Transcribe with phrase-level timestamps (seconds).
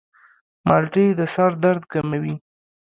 [0.67, 2.35] مالټې د سر درد کموي.